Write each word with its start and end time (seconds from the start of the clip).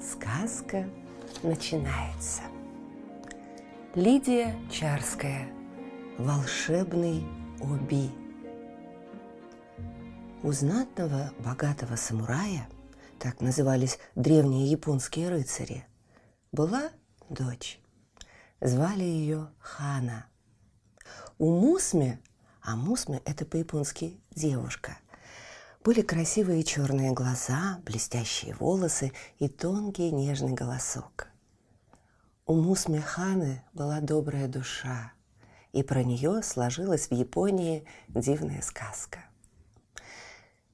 Сказка 0.00 0.88
начинается. 1.42 2.42
Лидия 3.96 4.54
Чарская. 4.70 5.48
Волшебный 6.18 7.24
Оби. 7.60 8.08
У 10.44 10.52
знатного, 10.52 11.32
богатого 11.40 11.96
самурая, 11.96 12.68
так 13.18 13.40
назывались 13.40 13.98
древние 14.14 14.70
японские 14.70 15.30
рыцари, 15.30 15.84
была 16.52 16.90
дочь. 17.28 17.80
Звали 18.60 19.02
ее 19.02 19.48
Хана. 19.58 20.26
У 21.38 21.50
Мусме, 21.50 22.20
а 22.62 22.76
Мусме– 22.76 23.20
это 23.24 23.44
по-японски 23.44 24.20
девушка– 24.30 24.96
были 25.84 26.02
красивые 26.02 26.64
черные 26.64 27.12
глаза, 27.12 27.80
блестящие 27.84 28.54
волосы 28.54 29.12
и 29.38 29.48
тонкий 29.48 30.10
нежный 30.10 30.52
голосок. 30.52 31.28
У 32.46 32.54
Мусмеханы 32.54 33.62
была 33.72 34.00
добрая 34.00 34.48
душа, 34.48 35.12
и 35.72 35.82
про 35.82 36.02
нее 36.02 36.42
сложилась 36.42 37.08
в 37.08 37.12
Японии 37.12 37.84
дивная 38.08 38.62
сказка. 38.62 39.20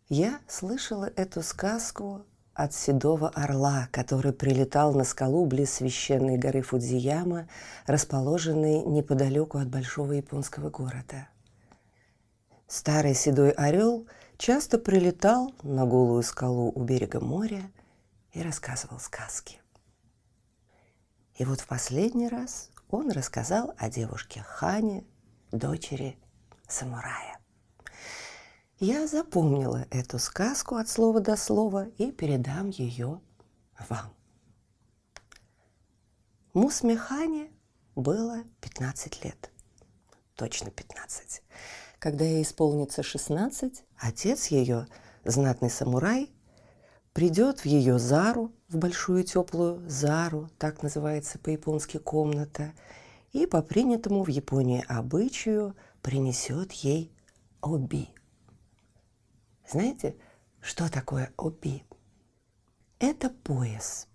Я 0.08 0.41
слышала 0.47 1.10
эту 1.16 1.42
сказку 1.42 2.25
от 2.55 2.72
седого 2.72 3.28
орла, 3.30 3.88
который 3.91 4.32
прилетал 4.32 4.94
на 4.94 5.02
скалу 5.02 5.44
близ 5.47 5.75
священной 5.75 6.38
горы 6.38 6.62
Фудзияма, 6.62 7.48
расположенной 7.86 8.84
неподалеку 8.84 9.58
от 9.58 9.69
большого 9.69 10.12
японского 10.12 10.70
города. 10.70 11.28
Старый 12.69 13.14
седой 13.14 13.50
орел– 13.50 14.06
часто 14.38 14.78
прилетал 14.78 15.54
на 15.62 15.86
голую 15.86 16.22
скалу 16.22 16.70
у 16.74 16.82
берега 16.82 17.20
моря 17.20 17.70
и 18.32 18.42
рассказывал 18.42 18.98
сказки. 18.98 19.60
И 21.36 21.44
вот 21.44 21.60
в 21.60 21.66
последний 21.66 22.28
раз 22.28 22.70
он 22.88 23.10
рассказал 23.10 23.74
о 23.76 23.91
девушке 23.91 24.42
Хане, 24.42 25.04
дочери 25.50 26.18
самурая. 26.68 27.38
Я 28.78 29.06
запомнила 29.06 29.86
эту 29.91 30.18
сказку 30.18 30.76
от 30.76 30.88
слова 30.88 31.20
до 31.20 31.36
слова 31.36 31.86
и 31.96 32.12
передам 32.12 32.70
ее 32.70 33.20
вам. 33.88 34.14
Мусме 36.52 36.96
Хане 36.96 37.50
было 37.96 38.44
15 38.60 39.24
лет. 39.24 39.50
Точно 40.34 40.70
15. 40.70 41.42
Когда 42.05 42.27
ей 42.27 42.42
исполнится 42.42 43.02
16, 43.02 43.83
отец 43.97 44.48
ее, 44.48 44.86
знатный 45.24 45.70
самурай, 45.70 46.30
придет 47.15 47.60
в 47.60 47.65
ее 47.65 47.98
зару, 47.98 48.53
в 48.69 48.76
большую 48.76 49.25
теплую 49.25 49.82
зару, 49.88 50.50
так 50.59 50.82
называется 50.82 51.38
по-японски 51.38 51.97
комната, 51.97 52.75
и 53.32 53.47
по 53.47 53.62
принятому 53.62 54.22
в 54.22 54.28
Японии 54.28 54.84
обычаю 54.87 55.75
принесет 56.03 56.72
ей 56.72 57.10
оби. 57.62 58.10
Знаете, 59.66 60.15
что 60.60 60.92
такое 60.92 61.32
оби? 61.38 61.84
Это 62.98 63.31
пояс– 63.31 64.09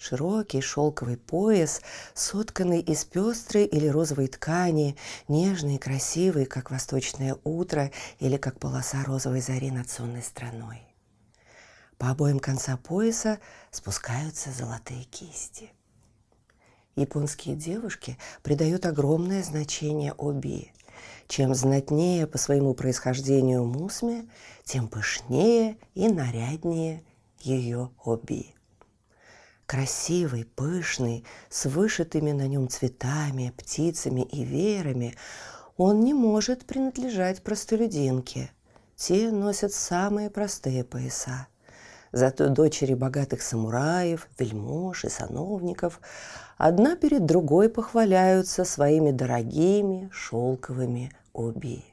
Широкий 0.00 0.62
шелковый 0.62 1.18
пояс, 1.18 1.82
сотканный 2.14 2.80
из 2.80 3.04
пестрой 3.04 3.66
или 3.66 3.86
розовой 3.86 4.28
ткани, 4.28 4.96
нежный 5.28 5.74
и 5.74 5.78
красивый, 5.78 6.46
как 6.46 6.70
восточное 6.70 7.36
утро 7.44 7.90
или 8.18 8.38
как 8.38 8.58
полоса 8.58 9.04
розовой 9.04 9.42
зари 9.42 9.70
над 9.70 9.90
сонной 9.90 10.22
страной. 10.22 10.80
По 11.98 12.12
обоим 12.12 12.38
конца 12.38 12.78
пояса 12.78 13.40
спускаются 13.70 14.50
золотые 14.52 15.04
кисти. 15.04 15.70
Японские 16.96 17.54
девушки 17.54 18.16
придают 18.42 18.86
огромное 18.86 19.42
значение 19.42 20.14
оби. 20.14 20.72
Чем 21.28 21.54
знатнее 21.54 22.26
по 22.26 22.38
своему 22.38 22.72
происхождению 22.72 23.66
мусме, 23.66 24.30
тем 24.64 24.88
пышнее 24.88 25.76
и 25.94 26.08
наряднее 26.08 27.04
ее 27.42 27.90
оби 28.02 28.54
красивый, 29.70 30.44
пышный, 30.44 31.24
с 31.48 31.66
вышитыми 31.66 32.32
на 32.32 32.48
нем 32.48 32.68
цветами, 32.68 33.54
птицами 33.56 34.22
и 34.22 34.42
веерами, 34.42 35.14
он 35.76 36.00
не 36.00 36.12
может 36.12 36.66
принадлежать 36.66 37.44
простолюдинке. 37.44 38.50
Те 38.96 39.30
носят 39.30 39.72
самые 39.72 40.28
простые 40.28 40.82
пояса. 40.82 41.46
Зато 42.10 42.48
дочери 42.48 42.94
богатых 42.94 43.42
самураев, 43.42 44.26
вельмож 44.40 45.04
и 45.04 45.08
сановников 45.08 46.00
одна 46.58 46.96
перед 46.96 47.24
другой 47.24 47.68
похваляются 47.68 48.64
своими 48.64 49.12
дорогими 49.12 50.10
шелковыми 50.12 51.12
оби. 51.32 51.84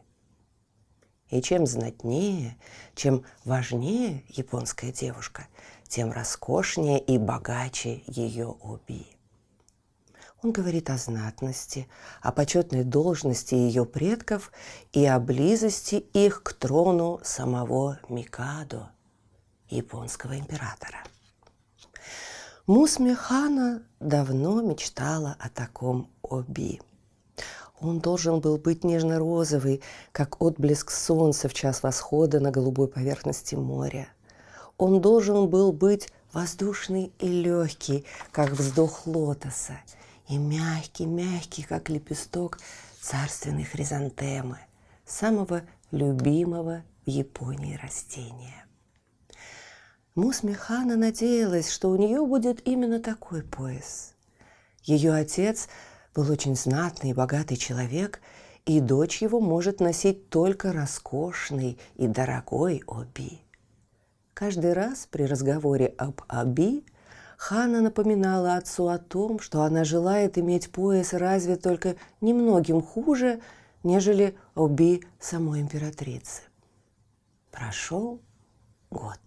И 1.29 1.43
чем 1.43 1.67
знатнее, 1.67 2.57
чем 2.95 3.23
важнее 3.45 4.23
японская 4.29 4.91
девушка– 4.91 5.45
тем 5.87 6.11
роскошнее 6.11 6.99
и 6.99 7.17
богаче 7.17 8.03
ее 8.07 8.47
оби. 8.47 9.07
Он 10.43 10.51
говорит 10.51 10.89
о 10.91 10.97
знатности, 10.97 11.87
о 12.21 12.31
почетной 12.31 12.83
должности 12.83 13.55
ее 13.55 13.85
предков 13.85 14.51
и 14.93 15.03
о 15.05 15.19
близости 15.19 15.95
их 15.95 16.43
к 16.43 16.53
трону 16.53 17.19
самого 17.23 17.99
Микадо, 18.07 18.91
японского 19.69 20.37
императора. 20.37 20.99
Мусме 22.67 23.15
Хана 23.15 23.81
давно 23.99 24.61
мечтала 24.61 25.35
о 25.39 25.49
таком 25.49 26.11
оби. 26.21 26.81
Он 27.79 27.99
должен 27.99 28.39
был 28.39 28.57
быть 28.57 28.83
нежно-розовый, 28.83 29.81
как 30.11 30.41
отблеск 30.41 30.91
солнца 30.91 31.47
в 31.47 31.53
час 31.53 31.81
восхода 31.81 32.39
на 32.39 32.51
голубой 32.51 32.87
поверхности 32.87 33.55
моря– 33.55 34.07
он 34.77 35.01
должен 35.01 35.47
был 35.47 35.71
быть 35.71 36.09
воздушный 36.33 37.11
и 37.19 37.27
легкий, 37.27 38.05
как 38.31 38.51
вздох 38.51 39.07
лотоса, 39.07 39.79
и 40.27 40.37
мягкий-мягкий, 40.37 41.63
как 41.63 41.89
лепесток 41.89 42.59
царственной 43.01 43.63
хризантемы, 43.63 44.59
самого 45.05 45.63
любимого 45.91 46.83
в 47.05 47.09
Японии 47.09 47.79
растения. 47.81 48.65
Мусмехана 50.15 50.95
надеялась, 50.95 51.71
что 51.71 51.89
у 51.89 51.95
нее 51.95 52.25
будет 52.25 52.67
именно 52.67 52.99
такой 52.99 53.43
пояс. 53.43 54.13
Ее 54.83 55.13
отец 55.13 55.67
был 56.15 56.29
очень 56.31 56.55
знатный 56.55 57.11
и 57.11 57.13
богатый 57.13 57.55
человек, 57.55 58.19
и 58.65 58.79
дочь 58.79 59.21
его 59.21 59.39
может 59.39 59.79
носить 59.79 60.29
только 60.29 60.73
роскошный 60.73 61.79
и 61.95 62.07
дорогой 62.07 62.83
оби– 62.85 63.39
Каждый 64.37 64.73
раз 64.73 65.07
при 65.09 65.23
разговоре 65.23 65.95
об 65.97 66.21
Аби 66.27 66.85
Хана 67.37 67.81
напоминала 67.81 68.53
отцу 68.57 68.87
о 68.87 68.99
том, 68.99 69.39
что 69.39 69.63
она 69.63 69.83
желает 69.83 70.37
иметь 70.37 70.71
пояс 70.71 71.13
разве 71.13 71.55
только 71.55 71.95
немногим 72.21 72.83
хуже, 72.83 73.41
нежели 73.81 74.37
Оби 74.53 75.01
самой 75.19 75.61
императрицы. 75.61 76.43
Прошел 77.49 78.21
год. 78.91 79.19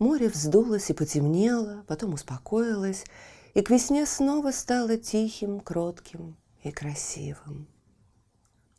Море 0.00 0.28
вздулось 0.28 0.90
и 0.90 0.92
потемнело, 0.92 1.84
потом 1.86 2.14
успокоилось, 2.14 3.04
и 3.54 3.62
к 3.62 3.70
весне 3.70 4.06
снова 4.06 4.50
стало 4.50 4.96
тихим, 4.96 5.60
кротким 5.60 6.36
и 6.64 6.72
красивым. 6.72 7.68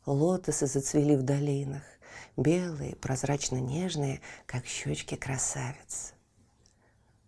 Лотосы 0.05 0.67
зацвели 0.67 1.15
в 1.15 1.23
долинах, 1.23 1.83
белые, 2.37 2.95
прозрачно-нежные, 2.95 4.21
как 4.45 4.65
щечки 4.65 5.15
красавиц. 5.15 6.13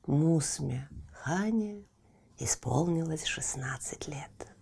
Мусме 0.06 0.90
Хане 1.12 1.84
исполнилось 2.38 3.24
16 3.24 4.08
лет. 4.08 4.56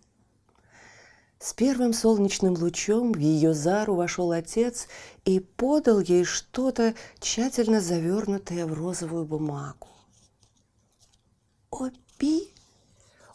С 1.44 1.54
первым 1.54 1.92
солнечным 1.92 2.54
лучом 2.54 3.12
в 3.12 3.18
ее 3.18 3.54
зару 3.54 3.96
вошел 3.96 4.32
отец 4.32 4.88
и 5.26 5.42
подал 5.42 6.00
ей 6.00 6.24
что-то 6.24 6.96
тщательно 7.20 7.82
завернутое 7.82 8.66
в 8.66 8.74
розовую 8.74 9.26
бумагу. 9.26 9.90
Оби! 11.70 12.54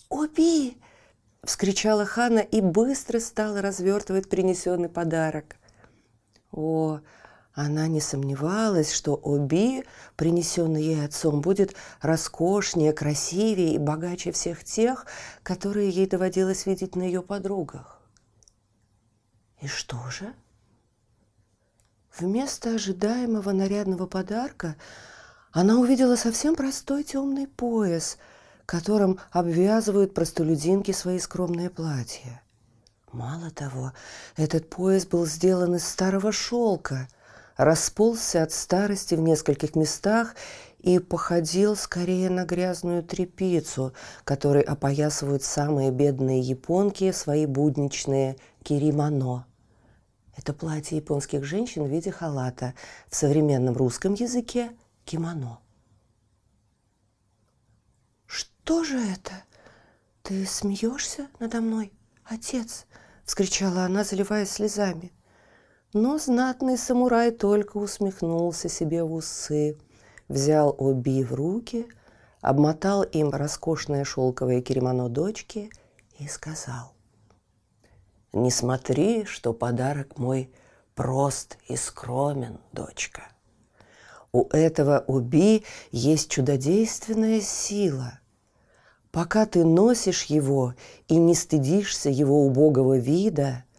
Оби!»– 0.09 0.79
вскричала 1.45 2.07
Хана 2.07 2.39
и 2.39 2.63
быстро 2.63 3.21
стала 3.21 3.61
развертывать 3.61 4.31
принесенный 4.31 4.89
подарок. 4.89 5.58
О, 6.51 7.01
она 7.55 7.89
не 7.89 8.01
сомневалась, 8.01 8.93
что 8.93 9.15
Оби, 9.15 9.85
принесенный 10.17 10.83
ей 10.83 11.05
отцом, 11.05 11.41
будет 11.41 11.75
роскошнее, 12.01 12.93
красивее 12.93 13.75
и 13.75 13.79
богаче 13.79 14.33
всех 14.33 14.63
тех, 14.65 15.07
которые 15.43 15.91
ей 15.91 16.07
доводилось 16.07 16.67
видеть 16.67 16.95
на 16.95 17.03
ее 17.03 17.23
подругах. 17.23 18.01
И 19.61 19.67
что 19.67 19.99
же? 20.11 20.33
Вместо 22.17 22.75
ожидаемого 22.75 23.53
нарядного 23.53 24.07
подарка 24.07 24.77
она 25.53 25.79
увидела 25.79 26.17
совсем 26.17 26.55
простой 26.55 27.03
темный 27.03 27.47
пояс, 27.47 28.19
которым 28.67 29.19
обвязывают 29.31 30.15
простолюдинки 30.15 30.93
свои 30.93 31.19
скромные 31.19 31.71
платья. 31.71 32.43
Мало 33.13 33.51
того, 33.51 33.93
этот 34.37 34.69
пояс 34.69 35.07
был 35.07 35.27
сделан 35.27 35.77
из 35.77 35.87
старого 35.87 36.33
шелка– 36.33 37.09
расползся 37.59 38.45
от 38.45 38.53
старости 38.53 39.15
в 39.15 39.21
нескольких 39.21 39.75
местах 39.75 40.35
и 40.79 40.99
походил 41.01 41.77
скорее 41.77 42.31
на 42.31 42.45
грязную 42.45 43.03
трепицу, 43.03 43.93
которой 44.25 44.63
опоясывают 44.63 45.43
самые 45.43 45.91
бедные 45.91 46.41
японки 46.41 47.11
свои 47.11 47.45
будничные 47.45 48.37
киримано. 48.63 49.45
Это 50.37 50.55
платье 50.55 50.97
японских 50.97 51.45
женщин 51.45 51.83
в 51.83 51.89
виде 51.89 52.13
халата, 52.13 52.75
в 53.09 53.17
современном 53.17 53.77
русском 53.77 54.15
языке– 54.15 54.71
кимоно. 55.05 55.59
«Что 58.27 58.85
же 58.85 59.01
это? 59.01 59.33
Ты 60.23 60.47
смеешься 60.47 61.27
надо 61.41 61.61
мной, 61.61 61.91
отец?»– 62.29 62.87
вскричала 63.25 63.83
она, 63.83 64.05
заливаясь 64.05 64.51
слезами. 64.51 65.13
Но 65.93 66.19
знатный 66.19 66.77
самурай 66.77 67.31
только 67.31 67.79
усмехнулся 67.79 68.69
себе 68.69 69.03
в 69.03 69.13
усы, 69.13 69.79
взял 70.29 70.75
Оби 70.79 71.25
в 71.25 71.33
руки, 71.35 71.87
обмотал 72.41 73.03
им 73.03 73.31
роскошное 73.31 74.05
шелковое 74.05 74.61
киримоно 74.61 75.09
дочки 75.09 75.71
и 76.19 76.29
сказал, 76.29 76.93
«Не 78.33 78.51
смотри, 78.51 79.25
что 79.25 79.55
подарок 79.55 80.19
мой 80.19 80.53
прост 80.95 81.57
и 81.69 81.77
скромен, 81.77 82.59
дочка. 82.73 83.23
У 84.33 84.49
этого 84.49 85.05
Оби 85.07 85.65
есть 85.91 86.31
чудодейственная 86.31 87.41
сила. 87.41 88.21
Пока 89.11 89.47
ты 89.47 89.65
носишь 89.65 90.25
его 90.25 90.75
и 91.09 91.17
не 91.17 91.35
стыдишься 91.35 92.11
его 92.11 92.45
убогого 92.47 92.99
вида– 92.99 93.65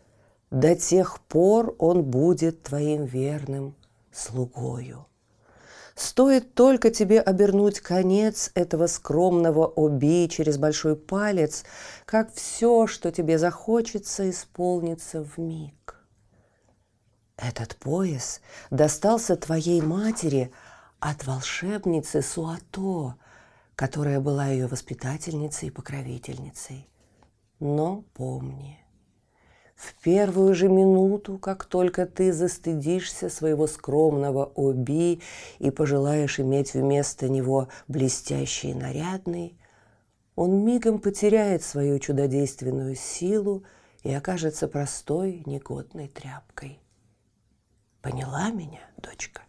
до 0.52 0.76
тех 0.76 1.22
пор 1.22 1.76
он 1.78 2.04
будет 2.04 2.64
твоим 2.64 3.06
верным 3.06 3.76
слугою. 4.12 5.06
Стоит 5.96 6.54
только 6.54 6.92
тебе 6.92 7.20
обернуть 7.20 7.82
конец 7.82 8.52
этого 8.56 8.88
скромного 8.88 9.68
оби 9.68 10.28
через 10.28 10.58
большой 10.58 10.96
палец, 10.96 11.66
как 12.06 12.34
все, 12.34 12.88
что 12.88 13.12
тебе 13.12 13.38
захочется, 13.38 14.30
исполнится 14.30 15.24
в 15.24 15.38
миг. 15.38 15.96
Этот 17.38 17.76
пояс 17.76 18.42
достался 18.72 19.36
твоей 19.36 19.82
матери 19.82 20.52
от 21.00 21.26
волшебницы 21.28 22.22
Суато, 22.22 23.16
которая 23.80 24.20
была 24.20 24.48
ее 24.48 24.68
воспитательницей 24.68 25.70
и 25.70 25.72
покровительницей. 25.72 26.90
Но 27.62 28.04
помни– 28.14 28.78
в 29.78 29.96
первую 30.04 30.54
же 30.54 30.68
минуту, 30.68 31.38
как 31.38 31.64
только 31.64 32.06
ты 32.06 32.34
застыдишься 32.34 33.30
своего 33.30 33.66
скромного 33.66 34.44
оби 34.44 35.22
и 35.60 35.72
пожелаешь 35.72 36.42
иметь 36.42 36.74
вместо 36.74 37.30
него 37.30 37.70
блестящий 37.88 38.72
и 38.72 38.74
нарядный, 38.74 39.58
он 40.36 40.66
мигом 40.66 41.00
потеряет 41.00 41.64
свою 41.64 41.98
чудодейственную 42.00 42.96
силу 42.96 43.64
и 44.04 44.12
окажется 44.14 44.68
простой, 44.68 45.44
негодной 45.46 46.10
тряпкой. 46.10 46.82
Поняла 48.02 48.52
меня, 48.52 48.82
дочка? 48.98 49.44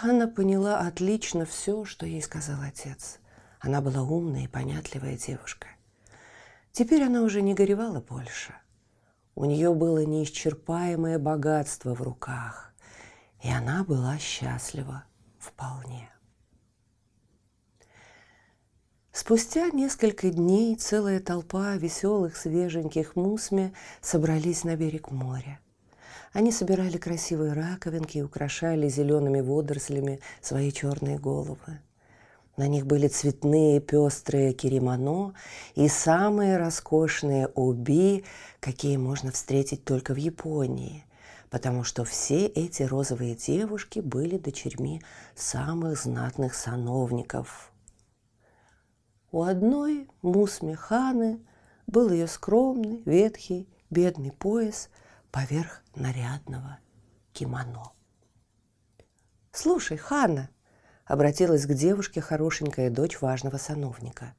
Ханна 0.00 0.28
поняла 0.28 0.78
отлично 0.78 1.44
все, 1.44 1.84
что 1.84 2.06
ей 2.06 2.22
сказал 2.22 2.62
отец. 2.62 3.18
Она 3.58 3.82
была 3.82 4.00
умная 4.00 4.44
и 4.44 4.48
понятливая 4.48 5.18
девушка. 5.18 5.66
Теперь 6.72 7.02
она 7.02 7.20
уже 7.20 7.42
не 7.42 7.52
горевала 7.52 8.00
больше. 8.00 8.54
У 9.34 9.44
нее 9.44 9.74
было 9.74 10.02
неисчерпаемое 10.06 11.18
богатство 11.18 11.94
в 11.94 12.00
руках, 12.00 12.72
и 13.42 13.50
она 13.50 13.84
была 13.84 14.16
счастлива 14.18 15.04
вполне. 15.38 16.10
Спустя 19.12 19.68
несколько 19.68 20.30
дней 20.30 20.76
целая 20.76 21.20
толпа 21.20 21.76
веселых 21.76 22.38
свеженьких 22.38 23.16
мусме 23.16 23.74
собрались 24.00 24.64
на 24.64 24.76
берег 24.76 25.10
моря. 25.10 25.60
Они 26.32 26.52
собирали 26.52 26.96
красивые 26.96 27.52
раковинки 27.52 28.18
и 28.18 28.22
украшали 28.22 28.88
зелеными 28.88 29.40
водорослями 29.40 30.20
свои 30.40 30.70
черные 30.70 31.18
головы. 31.18 31.80
На 32.56 32.68
них 32.68 32.86
были 32.86 33.08
цветные 33.08 33.80
пестрые 33.80 34.52
киримоно 34.52 35.34
и 35.74 35.88
самые 35.88 36.56
роскошные 36.56 37.48
уби, 37.54 38.24
какие 38.60 38.96
можно 38.96 39.32
встретить 39.32 39.84
только 39.84 40.14
в 40.14 40.18
Японии, 40.18 41.04
потому 41.48 41.84
что 41.84 42.04
все 42.04 42.46
эти 42.46 42.82
розовые 42.82 43.34
девушки 43.34 44.00
были 44.00 44.36
дочерьми 44.36 45.02
самых 45.34 45.98
знатных 46.00 46.54
сановников. 46.54 47.72
У 49.32 49.42
одной 49.42 50.08
Мусми 50.22 50.74
Ханы 50.74 51.40
был 51.86 52.10
ее 52.10 52.26
скромный, 52.26 53.02
ветхий, 53.04 53.68
бедный 53.90 54.32
пояс 54.32 54.90
поверх 55.30 55.82
нарядного 55.94 56.78
кимоно. 57.32 57.92
«Слушай, 59.52 59.96
Хана!» 59.96 60.50
обратилась 61.10 61.66
к 61.66 61.74
девушке 61.74 62.20
хорошенькая 62.20 62.88
дочь 62.88 63.20
важного 63.20 63.56
сановника. 63.56 64.34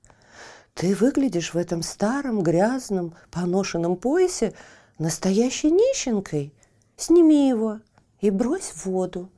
«Ты 0.74 0.96
выглядишь 0.96 1.54
в 1.54 1.58
этом 1.58 1.84
старом, 1.84 2.42
грязном, 2.42 3.14
поношенном 3.30 3.98
поясе 3.98 4.54
настоящей 4.98 5.70
нищенкой. 5.70 6.54
Сними 6.96 7.50
его 7.50 7.82
и 8.22 8.30
брось 8.30 8.72
в 8.74 8.86
воду». 8.86 9.30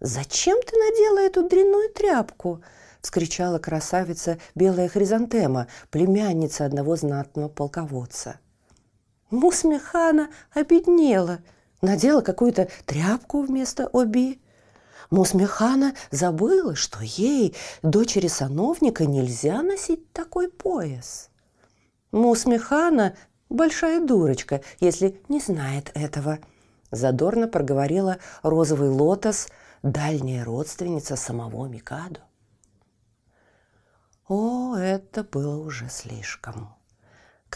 «Зачем 0.00 0.58
ты 0.62 0.74
надела 0.74 1.18
эту 1.18 1.46
дрянную 1.46 1.90
тряпку?»– 1.92 2.62
вскричала 3.02 3.58
красавица 3.58 4.38
белая 4.54 4.88
хризантема, 4.88 5.68
племянница 5.90 6.64
одного 6.64 6.96
знатного 6.96 7.48
полководца. 7.48 8.40
Мусмехана 9.30 10.30
обеднела, 10.52 11.40
надела 11.82 12.20
какую-то 12.20 12.68
тряпку 12.84 13.42
вместо 13.42 13.88
оби. 13.88 14.40
Мусмехана 15.10 15.94
забыла, 16.10 16.74
что 16.74 17.00
ей, 17.02 17.54
дочери 17.82 18.28
сановника, 18.28 19.06
нельзя 19.06 19.62
носить 19.62 20.12
такой 20.12 20.48
пояс. 20.48 21.30
Мусмехана– 22.12 23.16
большая 23.48 24.04
дурочка, 24.04 24.62
если 24.80 25.20
не 25.28 25.40
знает 25.40 25.90
этого. 25.94 26.38
Задорно 26.90 27.48
проговорила 27.48 28.18
розовый 28.42 28.90
лотос, 28.90 29.48
дальняя 29.82 30.44
родственница 30.44 31.16
самого 31.16 31.66
Микадо. 31.66 32.20
О, 34.28 34.76
это 34.76 35.22
было 35.22 35.56
уже 35.58 35.88
слишком. 35.88 36.74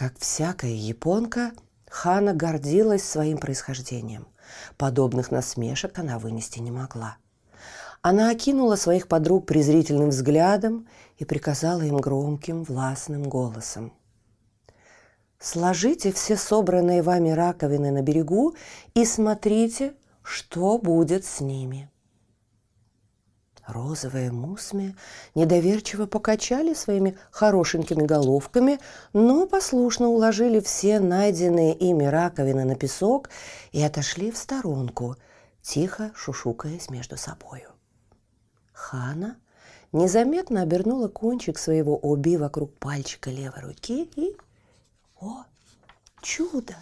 Как 0.01 0.17
всякая 0.17 0.73
японка, 0.73 1.51
Хана 1.87 2.33
гордилась 2.33 3.03
своим 3.03 3.37
происхождением. 3.37 4.27
Подобных 4.75 5.29
насмешек 5.29 5.99
она 5.99 6.17
вынести 6.17 6.57
не 6.57 6.71
могла. 6.71 7.17
Она 8.01 8.31
окинула 8.31 8.77
своих 8.77 9.07
подруг 9.07 9.45
презрительным 9.45 10.09
взглядом 10.09 10.87
и 11.19 11.23
приказала 11.23 11.83
им 11.83 11.97
громким, 11.97 12.63
властным 12.63 13.29
голосом. 13.29 13.93
«Сложите 15.37 16.11
все 16.11 16.35
собранные 16.35 17.03
вами 17.03 17.29
раковины 17.29 17.91
на 17.91 18.01
берегу 18.01 18.55
и 18.95 19.05
смотрите, 19.05 19.93
что 20.23 20.79
будет 20.79 21.25
с 21.25 21.41
ними». 21.41 21.91
Розовые 23.71 24.33
мусми 24.33 24.97
недоверчиво 25.33 26.05
покачали 26.05 26.73
своими 26.73 27.17
хорошенькими 27.31 28.05
головками, 28.05 28.79
но 29.13 29.47
послушно 29.47 30.09
уложили 30.09 30.59
все 30.59 30.99
найденные 30.99 31.73
ими 31.73 32.03
раковины 32.03 32.65
на 32.65 32.75
песок 32.75 33.29
и 33.71 33.81
отошли 33.81 34.29
в 34.29 34.37
сторонку, 34.37 35.15
тихо 35.61 36.11
шушукаясь 36.15 36.89
между 36.89 37.15
собою. 37.15 37.69
Хана 38.73 39.37
незаметно 39.93 40.63
обернула 40.63 41.07
кончик 41.07 41.57
своего 41.57 41.95
оби 41.95 42.35
вокруг 42.35 42.77
пальчика 42.77 43.29
левой 43.29 43.61
руки 43.61 44.03
и... 44.17 44.35
О, 45.21 45.45
чудо! 46.21 46.75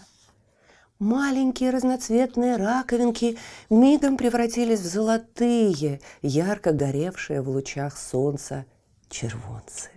Маленькие 1.00 1.70
разноцветные 1.70 2.58
раковинки 2.58 3.38
мигом 3.70 4.18
превратились 4.18 4.82
в 4.82 4.86
золотые, 4.86 6.02
ярко 6.22 6.74
горевшие 6.74 7.42
в 7.42 7.48
лучах 7.48 7.98
солнца 7.98 8.66
червонцы. 9.08 9.92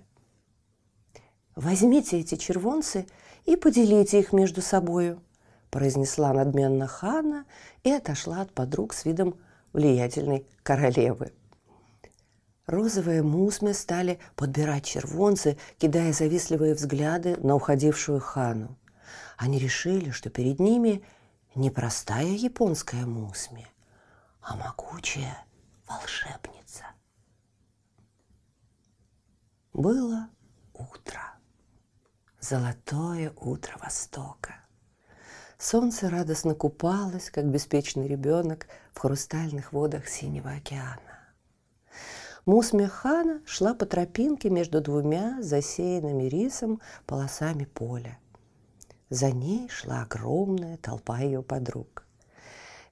«Возьмите 1.56 2.20
эти 2.20 2.36
червонцы 2.36 3.04
и 3.46 3.56
поделите 3.56 4.20
их 4.20 4.32
между 4.32 4.62
собою», 4.62 5.20
произнесла 5.70 6.32
надменно 6.32 6.86
Хана 6.86 7.46
и 7.82 7.90
отошла 7.90 8.40
от 8.42 8.52
подруг 8.52 8.94
с 8.94 9.04
видом 9.04 9.34
влиятельной 9.72 10.46
королевы. 10.62 11.32
Розовые 12.66 13.24
мусмы 13.24 13.74
стали 13.74 14.20
подбирать 14.36 14.84
червонцы, 14.84 15.58
кидая 15.78 16.12
завистливые 16.12 16.74
взгляды 16.74 17.36
на 17.38 17.56
уходившую 17.56 18.20
хану. 18.20 18.78
Они 19.36 19.58
решили, 19.58 20.10
что 20.10 20.30
перед 20.30 20.60
ними 20.60 21.04
не 21.54 21.70
простая 21.70 22.32
японская 22.32 23.06
мусми, 23.06 23.66
а 24.40 24.56
могучая 24.56 25.44
волшебница. 25.86 26.84
Было 29.72 30.28
утро. 30.74 31.20
Золотое 32.40 33.32
утро 33.36 33.76
Востока. 33.78 34.56
Солнце 35.58 36.10
радостно 36.10 36.54
купалось, 36.54 37.30
как 37.30 37.46
беспечный 37.46 38.08
ребенок 38.08 38.66
в 38.92 38.98
хрустальных 38.98 39.72
водах 39.72 40.08
Синего 40.08 40.50
океана. 40.50 41.12
Мусмехана 42.44 43.40
шла 43.46 43.72
по 43.72 43.86
тропинке 43.86 44.50
между 44.50 44.80
двумя 44.80 45.40
засеянными 45.40 46.24
рисом 46.24 46.80
полосами 47.06 47.64
поля. 47.64 48.18
За 49.12 49.30
ней 49.30 49.68
шла 49.68 50.04
огромная 50.04 50.78
толпа 50.78 51.18
ее 51.18 51.42
подруг. 51.42 52.06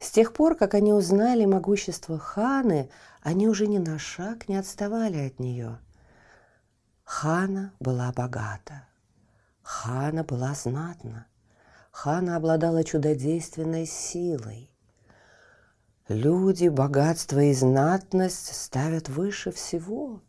С 0.01 0.11
тех 0.11 0.35
пор, 0.35 0.55
как 0.55 0.75
они 0.75 0.93
узнали 0.93 1.47
могущество 1.47 2.19
Ханы, 2.19 2.91
они 3.23 3.49
уже 3.49 3.67
ни 3.67 3.79
на 3.79 3.99
шаг 3.99 4.47
не 4.47 4.57
отставали 4.57 5.29
от 5.29 5.39
нее. 5.39 5.79
Хана 7.05 7.73
была 7.81 8.13
богата. 8.13 8.87
Хана 9.63 10.23
была 10.23 10.53
знатна. 10.53 11.27
Хана 11.91 12.37
обладала 12.37 12.85
чудодейственной 12.85 13.87
силой. 13.87 14.71
Люди, 16.07 16.69
богатство 16.69 17.41
и 17.41 17.55
знатность 17.55 18.55
ставят 18.55 19.09
выше 19.09 19.53
всего. 19.53 20.21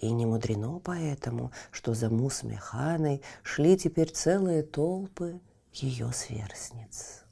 И 0.00 0.10
не 0.12 0.24
мудрено 0.24 0.80
поэтому, 0.82 1.52
что 1.70 1.92
за 1.92 2.08
Мусме 2.08 2.56
Ханой 2.56 3.20
шли 3.42 3.76
теперь 3.76 4.10
целые 4.10 4.62
толпы 4.62 5.40
ее 5.72 6.10
сверстниц. 6.12 7.24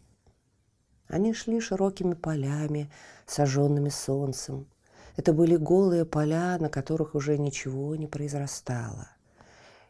Они 1.08 1.32
шли 1.32 1.60
широкими 1.60 2.12
полями, 2.12 2.90
сожженными 3.26 3.88
солнцем. 3.88 4.68
Это 5.16 5.32
были 5.32 5.56
голые 5.56 6.04
поля, 6.04 6.58
на 6.58 6.68
которых 6.68 7.14
уже 7.14 7.38
ничего 7.38 7.96
не 7.96 8.06
произрастало. 8.06 9.08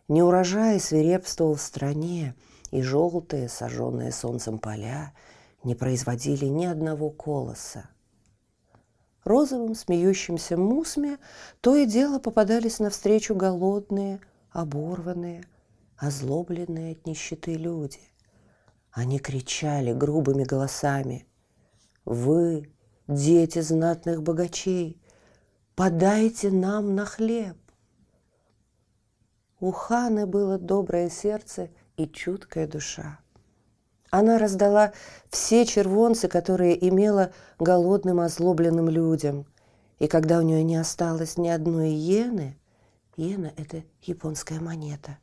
Неурожай 0.06 0.78
свирепствовал 0.78 1.56
в 1.56 1.60
стране, 1.60 2.36
и 2.70 2.80
желтые, 2.80 3.48
сожженные 3.48 4.12
солнцем 4.12 4.60
поля 4.60 5.12
не 5.64 5.74
производили 5.74 6.46
ни 6.46 6.64
одного 6.64 7.10
колоса. 7.10 7.90
Розовым 9.28 9.74
смеющимся 9.74 10.56
мусме 10.56 11.18
то 11.60 11.76
и 11.76 11.84
дело 11.84 12.18
попадались 12.18 12.78
навстречу 12.78 13.34
голодные, 13.34 14.20
оборванные, 14.50 15.44
озлобленные 15.98 16.92
от 16.92 17.06
нищеты 17.06 17.52
люди. 17.52 18.00
Они 18.90 19.18
кричали 19.18 19.92
грубыми 19.92 20.44
голосами 20.44 21.26
«Вы, 22.06 22.72
дети 23.06 23.60
знатных 23.60 24.22
богачей, 24.22 24.98
подайте 25.74 26.50
нам 26.50 26.94
на 26.94 27.04
хлеб!» 27.04 27.58
У 29.60 29.72
Ханы 29.72 30.24
было 30.26 30.56
доброе 30.56 31.10
сердце 31.10 31.68
и 31.98 32.06
чуткая 32.06 32.66
душа. 32.66 33.20
Она 34.10 34.38
раздала 34.38 34.92
все 35.30 35.66
червонцы, 35.66 36.28
которые 36.28 36.88
имела 36.88 37.32
голодным, 37.58 38.20
озлобленным 38.20 38.88
людям. 38.88 39.46
И 39.98 40.06
когда 40.06 40.38
у 40.38 40.42
нее 40.42 40.62
не 40.62 40.76
осталось 40.76 41.36
ни 41.36 41.48
одной 41.48 41.90
иены, 41.90 42.56
иена– 43.16 43.52
это 43.56 43.82
японская 44.02 44.60
монета, 44.60 45.18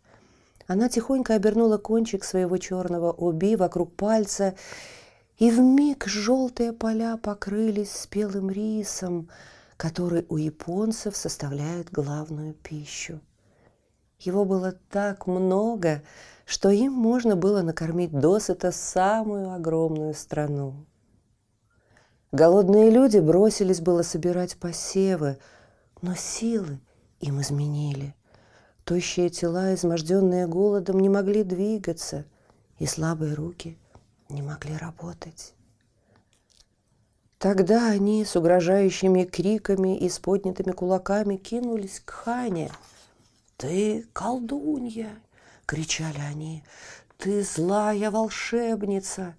она 0.67 0.89
тихонько 0.89 1.35
обернула 1.35 1.77
кончик 1.77 2.23
своего 2.23 2.57
черного 2.57 3.11
оби 3.11 3.55
вокруг 3.55 3.95
пальца, 3.95 4.55
и 5.37 5.51
в 5.51 5.59
миг 5.59 6.05
желтые 6.07 6.73
поля 6.73 7.17
покрылись 7.17 7.91
спелым 7.91 8.49
рисом, 8.49 9.29
который 9.77 10.25
у 10.29 10.37
японцев 10.37 11.15
составляет 11.15 11.91
главную 11.91 12.53
пищу. 12.53 13.19
Его 14.19 14.45
было 14.45 14.73
так 14.89 15.27
много, 15.27 16.01
что 16.45 16.69
им 16.69 16.93
можно 16.93 17.35
было 17.35 17.61
накормить 17.63 18.11
досыта 18.11 18.71
самую 18.71 19.51
огромную 19.51 20.13
страну. 20.13 20.85
Голодные 22.31 22.91
люди 22.91 23.17
бросились 23.17 23.81
было 23.81 24.03
собирать 24.03 24.57
посевы, 24.57 25.37
но 26.01 26.15
силы 26.15 26.79
им 27.19 27.41
изменили. 27.41 28.15
Тощие 28.83 29.29
тела, 29.29 29.73
изможденные 29.73 30.45
голодом, 30.45 30.99
не 30.99 31.09
могли 31.09 31.43
двигаться, 31.43 32.25
и 32.77 32.85
слабые 32.85 33.33
руки 33.33 33.79
не 34.29 34.43
могли 34.43 34.77
работать. 34.77 35.53
Тогда 37.39 37.89
они 37.89 38.23
с 38.23 38.35
угрожающими 38.35 39.23
криками 39.23 39.97
и 39.97 40.09
с 40.09 40.19
поднятыми 40.19 40.71
кулаками 40.71 41.37
кинулись 41.37 42.01
к 42.03 42.11
Хане. 42.11 42.71
«Ты 43.57 44.05
колдунья!— 44.13 45.19
кричали 45.65 46.19
они. 46.19 46.63
«Ты 47.17 47.43
злая 47.43 48.11
волшебница! 48.11 49.35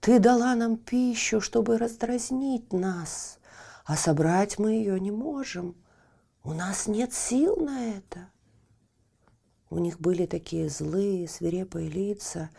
Ты 0.00 0.18
дала 0.18 0.54
нам 0.54 0.76
пищу, 0.76 1.40
чтобы 1.40 1.78
раздразнить 1.78 2.72
нас, 2.72 3.38
а 3.84 3.96
собрать 3.96 4.58
мы 4.58 4.72
ее 4.72 5.00
не 5.00 5.10
можем. 5.10 5.74
У 6.44 6.52
нас 6.52 6.86
нет 6.86 7.12
сил 7.12 7.56
на 7.56 7.96
это». 7.96 8.28
У 9.68 9.78
них 9.78 10.00
были 10.00 10.26
такие 10.26 10.68
злые, 10.68 11.28
свирепые 11.28 11.88
лица, 11.88 12.50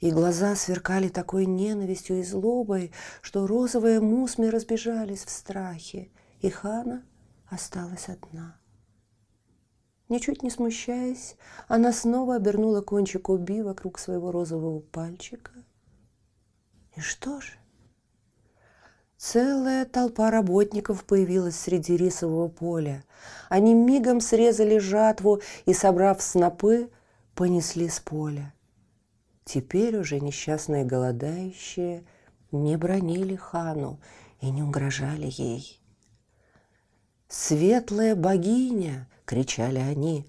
и 0.00 0.10
глаза 0.10 0.54
сверкали 0.56 1.08
такой 1.08 1.46
ненавистью 1.46 2.20
и 2.20 2.22
злобой, 2.22 2.92
что 3.20 3.46
розовые 3.46 4.00
мусмы 4.00 4.50
разбежались 4.50 5.24
в 5.24 5.30
страхе, 5.30 6.10
и 6.40 6.50
Хана 6.50 7.04
осталась 7.48 8.08
одна. 8.08 8.61
Ничуть 10.12 10.42
не 10.42 10.50
смущаясь, 10.50 11.36
она 11.68 11.90
снова 11.90 12.34
обернула 12.36 12.82
кончик 12.82 13.30
уби 13.30 13.62
вокруг 13.62 13.98
своего 13.98 14.30
розового 14.30 14.80
пальчика. 14.80 15.52
И 16.94 17.00
что 17.00 17.40
же? 17.40 17.52
Целая 19.16 19.86
толпа 19.86 20.30
работников 20.30 21.06
появилась 21.06 21.58
среди 21.58 21.96
рисового 21.96 22.48
поля. 22.48 23.04
Они 23.48 23.72
мигом 23.72 24.20
срезали 24.20 24.76
жатву 24.76 25.40
и, 25.64 25.72
собрав 25.72 26.20
снопы, 26.20 26.90
понесли 27.34 27.88
с 27.88 27.98
поля. 27.98 28.52
Теперь 29.46 29.96
уже 29.96 30.20
несчастные 30.20 30.84
голодающие 30.84 32.04
не 32.50 32.76
бронили 32.76 33.36
хану 33.36 33.98
и 34.42 34.50
не 34.50 34.62
угрожали 34.62 35.30
ей. 35.30 35.80
«Светлая 37.28 38.14
богиня!»— 38.14 39.08
кричали 39.24 39.78
они. 39.78 40.26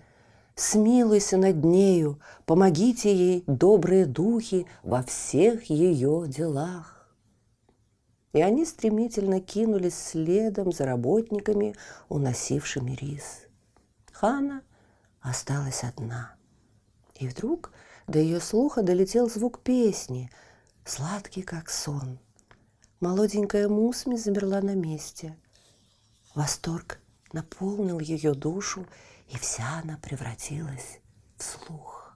«Смилуйся 0.55 1.38
над 1.38 1.63
нею, 1.63 2.19
помогите 2.45 3.15
ей, 3.15 3.43
добрые 3.47 4.05
духи, 4.05 4.67
во 4.83 5.01
всех 5.01 5.69
ее 5.69 6.25
делах!» 6.27 7.09
И 8.33 8.41
они 8.41 8.65
стремительно 8.65 9.39
кинулись 9.39 9.97
следом 9.97 10.71
за 10.71 10.85
работниками, 10.85 11.75
уносившими 12.07 12.91
рис. 12.91 13.41
Хана 14.12 14.62
осталась 15.21 15.83
одна. 15.83 16.35
И 17.15 17.27
вдруг 17.27 17.71
до 18.07 18.19
ее 18.19 18.39
слуха 18.39 18.83
долетел 18.83 19.29
звук 19.29 19.59
песни, 19.59 20.29
сладкий, 20.85 21.41
как 21.41 21.69
сон. 21.69 22.19
Молоденькая 23.00 23.67
Мусми 23.67 24.15
замерла 24.15 24.62
на 24.62 24.75
месте. 24.75 25.38
Восторг 26.35 27.00
наполнил 27.34 28.00
ее 28.00 28.34
душу, 28.34 28.86
и 29.28 29.38
вся 29.38 29.82
она 29.84 29.98
превратилась 30.02 31.00
в 31.38 31.44
слух. 31.44 32.16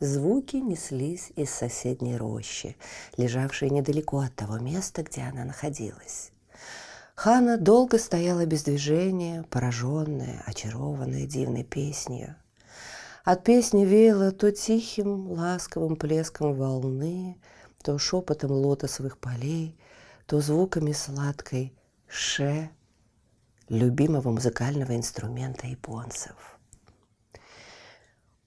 Звуки 0.00 0.56
неслись 0.56 1.30
из 1.36 1.50
соседней 1.50 2.16
рощи, 2.16 2.76
лежавшей 3.18 3.68
недалеко 3.68 4.20
от 4.20 4.34
того 4.34 4.58
места, 4.58 5.02
где 5.02 5.20
она 5.22 5.44
находилась. 5.44 6.32
Хана 7.14 7.58
долго 7.58 7.98
стояла 7.98 8.46
без 8.46 8.62
движения, 8.62 9.44
пораженная, 9.50 10.42
очарованная 10.46 11.26
дивной 11.26 11.64
песнью. 11.64 12.34
От 13.24 13.44
песни 13.44 13.84
веяло 13.84 14.32
то 14.32 14.50
тихим, 14.50 15.30
ласковым 15.32 15.96
плеском 15.96 16.54
волны, 16.54 17.38
то 17.82 17.98
шепотом 17.98 18.52
лотосовых 18.52 19.18
полей, 19.18 19.78
то 20.24 20.40
звуками 20.40 20.92
сладкой 20.92 21.74
ше, 22.08 22.70
любимого 23.70 24.30
музыкального 24.30 24.96
инструмента 24.96 25.66
японцев. 25.66 26.34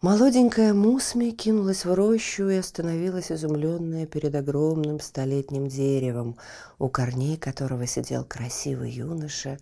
Молоденькая 0.01 0.73
Мусми 0.73 1.31
кинулась 1.31 1.85
в 1.85 1.93
рощу 1.93 2.49
и 2.49 2.57
остановилась 2.57 3.31
изумленная 3.31 4.05
перед 4.05 4.35
огромным 4.35 4.99
столетним 4.99 5.69
деревом, 5.69 6.37
у 6.77 6.89
корней 6.89 7.37
которого 7.37 7.87
сидел 7.87 8.25
красивый 8.25 8.91
юноша 8.91 9.57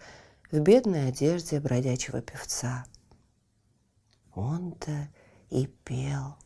в 0.51 0.59
бедной 0.59 1.09
одежде 1.09 1.59
бродячего 1.59 2.21
певца. 2.21 2.85
Он-то 4.33 5.09
и 5.51 5.67
пел 5.67 6.37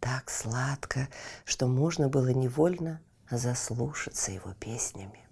так 0.00 0.30
сладко, 0.30 1.10
что 1.44 1.66
можно 1.66 2.08
было 2.08 2.28
невольно 2.28 3.02
заслушаться 3.30 4.32
его 4.32 4.54
песнями. 4.54 5.28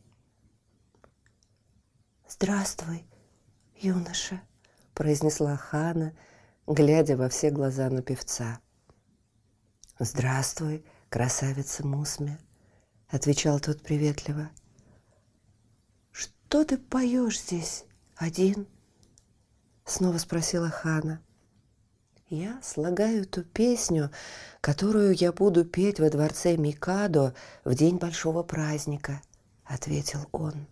«Здравствуй, 2.29 3.07
юноша»,— 3.81 4.41
произнесла 4.95 5.57
Хана— 5.57 6.13
глядя 6.71 7.17
во 7.17 7.29
все 7.29 7.51
глаза 7.51 7.91
на 7.91 8.01
певца. 8.01 8.61
«Здравствуй, 9.99 10.85
красавица 11.09 11.87
Мусме»,— 11.87 12.39
отвечал 13.09 13.59
тот 13.61 13.83
приветливо. 13.83 14.51
«Что 16.13 16.65
ты 16.65 16.79
поешь 16.79 17.41
здесь 17.41 17.85
один?»— 18.17 18.67
снова 19.85 20.19
спросила 20.19 20.71
Хана. 20.71 21.21
«Я 22.29 22.61
слагаю 22.63 23.27
ту 23.27 23.43
песню, 23.43 24.11
которую 24.61 25.13
я 25.15 25.33
буду 25.33 25.65
петь 25.65 25.99
во 25.99 26.09
дворце 26.09 26.57
Микадо 26.57 27.35
в 27.65 27.75
день 27.75 27.97
большого 27.97 28.45
праздника»,— 28.45 29.21
ответил 29.65 30.29
он. 30.31 30.69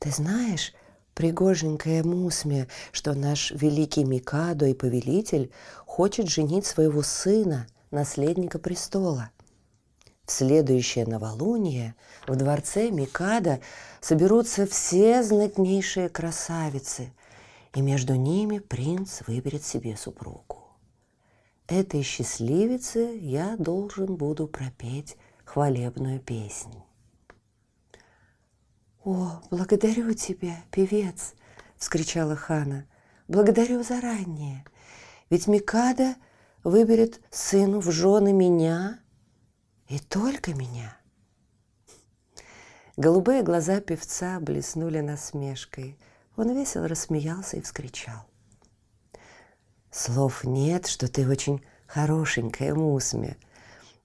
«Ты 0.00 0.10
знаешь, 0.10 0.74
Пригоженькая 1.14 2.02
Мусме, 2.02 2.66
что 2.90 3.14
наш 3.14 3.52
великий 3.52 4.04
Микадо 4.04 4.66
и 4.66 4.74
повелитель 4.74 5.52
хочет 5.86 6.28
женить 6.28 6.66
своего 6.66 7.02
сына, 7.02 7.68
наследника 7.90 8.58
престола. 8.58 9.30
В 10.26 10.32
следующее 10.32 11.06
новолуние 11.06 11.94
в 12.26 12.34
дворце 12.34 12.90
Микада 12.90 13.60
соберутся 14.00 14.66
все 14.66 15.22
знатнейшие 15.22 16.08
красавицы, 16.08 17.12
и 17.74 17.80
между 17.80 18.14
ними 18.14 18.58
принц 18.58 19.20
выберет 19.26 19.64
себе 19.64 19.96
супругу. 19.96 20.64
Этой 21.68 22.02
счастливице 22.02 23.16
я 23.20 23.56
должен 23.56 24.16
буду 24.16 24.46
пропеть 24.46 25.16
хвалебную 25.44 26.20
песнь. 26.20 26.83
«О, 29.04 29.42
благодарю 29.50 30.14
тебя, 30.14 30.56
певец!»— 30.70 31.34
вскричала 31.76 32.36
Хана. 32.36 32.86
«Благодарю 33.28 33.82
заранее, 33.82 34.64
ведь 35.28 35.46
Микада 35.46 36.16
выберет 36.62 37.20
сыну 37.30 37.80
в 37.80 37.90
жены 37.90 38.32
меня 38.32 38.98
и 39.88 39.98
только 39.98 40.54
меня». 40.54 40.96
Голубые 42.96 43.42
глаза 43.42 43.80
певца 43.80 44.40
блеснули 44.40 45.00
насмешкой. 45.00 45.98
Он 46.36 46.54
весело 46.54 46.88
рассмеялся 46.88 47.58
и 47.58 47.60
вскричал. 47.60 48.26
«Слов 49.90 50.44
нет, 50.44 50.86
что 50.86 51.08
ты 51.08 51.28
очень 51.28 51.62
хорошенькая, 51.86 52.74
Мусме, 52.74 53.36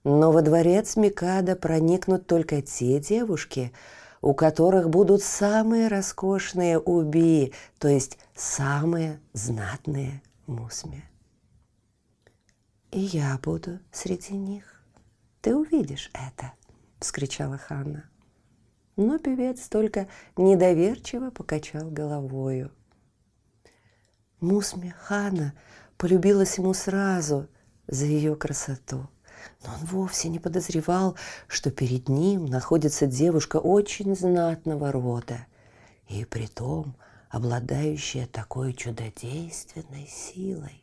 но 0.04 0.30
во 0.30 0.42
дворец 0.42 0.96
Микада 0.96 1.56
проникнут 1.56 2.26
только 2.26 2.60
те 2.60 2.98
девушки, 3.00 3.72
у 4.20 4.34
которых 4.34 4.90
будут 4.90 5.22
самые 5.22 5.88
роскошные 5.88 6.78
уби, 6.78 7.52
то 7.78 7.88
есть 7.88 8.18
самые 8.34 9.20
знатные 9.32 10.22
мусми. 10.46 11.04
«И 12.90 13.00
я 13.00 13.38
буду 13.42 13.78
среди 13.92 14.34
них. 14.34 14.82
Ты 15.40 15.54
увидишь 15.54 16.10
это!»— 16.12 16.52
вскричала 16.98 17.56
Ханна. 17.56 18.04
Но 18.96 19.18
певец 19.18 19.68
только 19.68 20.08
недоверчиво 20.36 21.30
покачал 21.30 21.88
головою. 21.90 22.72
Мусми 24.40 24.90
Хана 24.90 25.54
полюбилась 25.96 26.58
ему 26.58 26.74
сразу 26.74 27.48
за 27.86 28.04
ее 28.04 28.34
красоту— 28.36 29.08
но 29.64 29.74
он 29.74 29.84
вовсе 29.86 30.28
не 30.28 30.38
подозревал, 30.38 31.16
что 31.46 31.70
перед 31.70 32.08
ним 32.08 32.46
находится 32.46 33.06
девушка 33.06 33.58
очень 33.58 34.16
знатного 34.16 34.90
рода, 34.92 35.46
и 36.08 36.24
притом 36.24 36.96
обладающая 37.28 38.26
такой 38.26 38.72
чудодейственной 38.72 40.06
силой. 40.06 40.82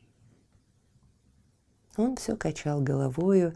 Он 1.97 2.15
все 2.15 2.37
качал 2.37 2.81
головою 2.81 3.55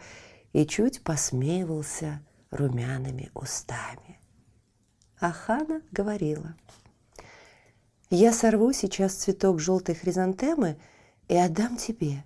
и 0.52 0.66
чуть 0.66 1.04
посмеивался 1.04 2.22
румяными 2.50 3.30
устами. 3.34 4.20
А 5.20 5.32
Хана 5.32 5.82
говорила, 5.92 6.56
«Я 8.10 8.34
сорву 8.34 8.74
сейчас 8.74 9.14
цветок 9.14 9.60
желтой 9.60 9.96
хризантемы 9.96 10.78
и 11.28 11.36
отдам 11.38 11.78
тебе 11.78 12.26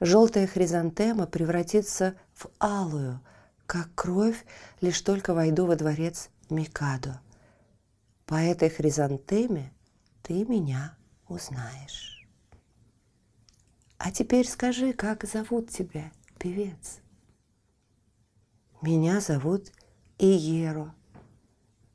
желтая 0.00 0.46
хризантема 0.46 1.26
превратится 1.26 2.16
в 2.34 2.46
алую, 2.58 3.20
как 3.66 3.94
кровь, 3.94 4.44
лишь 4.80 5.00
только 5.00 5.34
войду 5.34 5.66
во 5.66 5.76
дворец 5.76 6.30
Микадо. 6.48 7.20
По 8.26 8.34
этой 8.34 8.68
хризантеме 8.68 9.72
ты 10.22 10.44
меня 10.44 10.96
узнаешь. 11.28 12.26
А 13.98 14.10
теперь 14.10 14.48
скажи, 14.48 14.92
как 14.92 15.24
зовут 15.24 15.70
тебя, 15.70 16.10
певец? 16.38 17.00
Меня 18.80 19.20
зовут 19.20 19.70
Иеро, 20.18 20.94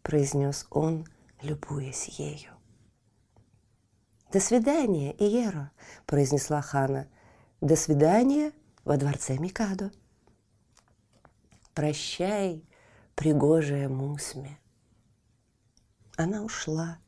произнес 0.04 0.68
он, 0.70 1.08
любуясь 1.42 2.06
ею. 2.20 2.52
«До 4.32 4.40
свидания, 4.40 5.16
Иеро»,— 5.18 5.72
произнесла 6.06 6.62
Хана. 6.62 7.08
До 7.62 7.76
свидания 7.76 8.52
во 8.84 8.98
дворце 8.98 9.38
Микадо. 9.38 9.92
Прощай, 11.74 12.66
пригожая 13.16 13.88
Мусме. 13.88 14.60
Она 16.18 16.44
ушла, 16.44 17.00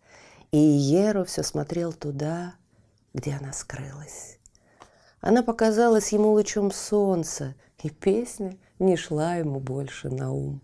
и 0.51 0.57
Иеро 0.57 1.25
все 1.25 1.43
смотрел 1.43 1.93
туда, 1.93 2.55
где 3.13 3.33
она 3.33 3.51
скрылась. 3.51 4.39
Она 5.19 5.43
показалась 5.43 6.13
ему 6.13 6.31
лучом 6.31 6.71
солнца, 6.71 7.55
и 7.83 7.89
песня 7.89 8.57
не 8.79 8.95
шла 8.95 9.35
ему 9.35 9.59
больше 9.59 10.09
на 10.09 10.31
ум. 10.31 10.61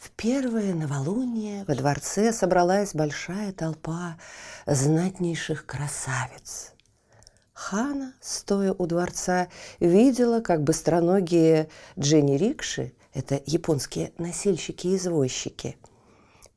В 0.00 0.10
первое 0.12 0.72
новолуние 0.72 1.66
во 1.68 1.74
дворце 1.74 2.32
собралась 2.32 2.94
большая 2.94 3.52
толпа 3.52 4.16
знатнейших 4.64 5.66
красавиц. 5.66 6.72
Хана, 7.52 8.14
стоя 8.18 8.72
у 8.72 8.86
дворца, 8.86 9.48
видела, 9.78 10.40
как 10.40 10.62
быстроногие 10.64 11.68
Дженни-рикши, 11.98 12.94
это 13.12 13.42
японские 13.44 14.14
носильщики 14.16 14.86
и 14.86 14.96
извозчики, 14.96 15.76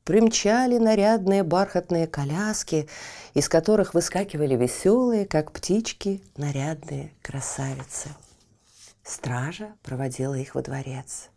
примчали 0.04 0.78
нарядные 0.78 1.42
бархатные 1.42 2.06
коляски, 2.06 2.88
из 3.34 3.50
которых 3.50 3.92
выскакивали 3.92 4.56
веселые, 4.56 5.26
как 5.26 5.52
птички, 5.52 6.22
нарядные 6.38 7.12
красавицы. 7.20 8.08
Стража 9.02 9.74
проводила 9.82 10.32
их 10.32 10.54
во 10.54 10.62
дворец. 10.62 11.28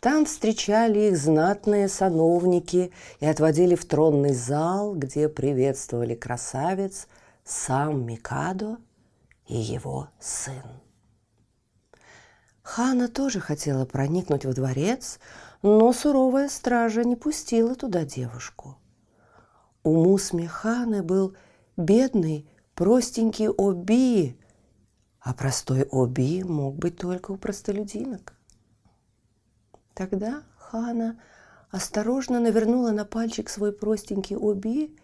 Там 0.00 0.26
встречали 0.26 1.08
их 1.08 1.16
знатные 1.16 1.88
сановники 1.88 2.92
и 3.20 3.26
отводили 3.26 3.74
в 3.74 3.84
тронный 3.84 4.34
зал, 4.34 4.94
где 4.94 5.28
приветствовали 5.28 6.14
красавец 6.14 7.08
сам 7.44 8.06
Микадо 8.06 8.76
и 9.46 9.56
его 9.56 10.08
сын. 10.20 10.62
Хана 12.62 13.08
тоже 13.08 13.40
хотела 13.40 13.86
проникнуть 13.86 14.44
во 14.44 14.52
дворец, 14.52 15.18
но 15.62 15.92
суровая 15.92 16.48
стража 16.48 17.02
не 17.02 17.16
пустила 17.16 17.74
туда 17.74 18.04
девушку. 18.04 18.76
У 19.82 19.94
Мусми 19.94 20.44
Ханы 20.44 21.02
был 21.02 21.34
бедный, 21.78 22.46
простенький 22.74 23.48
Оби, 23.48 24.38
а 25.20 25.32
простой 25.32 25.84
Оби 25.90 26.42
мог 26.42 26.76
быть 26.76 26.98
только 26.98 27.32
у 27.32 27.36
простолюдинок. 27.36 28.37
Тогда 29.98 30.44
Хана 30.58 31.18
осторожно 31.72 32.38
навернула 32.38 32.92
на 32.92 33.04
пальчик 33.04 33.48
свой 33.50 33.72
простенький 33.72 34.36
оби, 34.36 34.96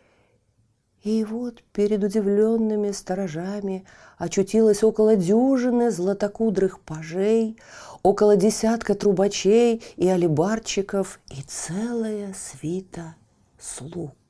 и 1.02 1.24
вот 1.24 1.64
перед 1.72 2.04
удивленными 2.04 2.92
сторожами 2.92 3.84
очутилась 4.18 4.84
около 4.84 5.16
дюжины 5.16 5.90
златокудрых 5.90 6.78
пажей, 6.78 7.58
около 8.04 8.36
десятка 8.36 8.94
трубачей 8.94 9.82
и 9.96 10.06
алибарчиков 10.06 11.18
и 11.28 11.42
целая 11.42 12.32
свита 12.32 13.16
слуг. 13.58 14.23